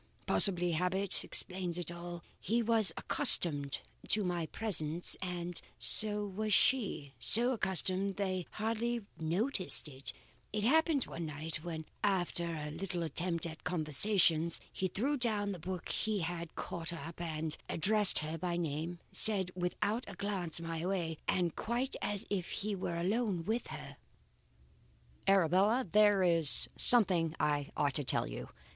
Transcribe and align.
Possibly 0.25 0.71
habit 0.71 1.23
explains 1.23 1.77
all. 1.91 2.23
He 2.39 2.63
was 2.63 2.91
accustomed 2.97 3.81
to 4.07 4.23
my 4.23 4.47
presence 4.47 5.15
and 5.21 5.61
so 5.77 6.25
was 6.25 6.55
she; 6.55 7.13
so 7.19 7.51
accustomed 7.51 8.15
they 8.15 8.47
hardly 8.53 9.01
noticed 9.19 9.87
it, 9.87 10.11
as 10.55 10.63
happened 10.63 11.03
one 11.03 11.27
night, 11.27 11.57
when 11.63 11.85
after 12.03 12.55
a 12.55 12.71
little 12.71 13.03
attempt 13.03 13.45
at 13.45 13.63
conversation, 13.63 14.49
he 14.73 14.87
threw 14.87 15.17
down 15.17 15.51
the 15.51 15.59
book 15.59 15.89
he 15.89 16.21
had 16.21 16.55
caught 16.55 16.91
up 16.91 17.21
and, 17.21 17.55
addressing 17.69 18.27
her 18.27 18.39
by 18.39 18.57
name, 18.57 18.97
said 19.11 19.51
without 19.53 20.03
a 20.07 20.15
glance 20.15 20.59
my 20.59 20.83
way, 20.83 21.19
and 21.27 21.55
quite 21.55 21.95
as 22.01 22.25
if 22.31 22.49
he 22.49 22.73
were 22.73 22.97
alone 22.99 23.45
with 23.45 23.67
her: 23.67 23.97
"'Arabella, 25.27 25.85
there 25.91 26.23
is 26.23 26.67
something 26.75 27.35
I 27.39 27.69
ought 27.77 27.93
to 27.93 28.03
tell 28.03 28.25
you. 28.27 28.49